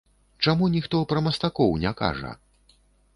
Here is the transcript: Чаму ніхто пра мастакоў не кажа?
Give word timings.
Чаму 0.45 0.69
ніхто 0.75 1.01
пра 1.11 1.19
мастакоў 1.27 1.75
не 1.83 1.91
кажа? 2.01 2.31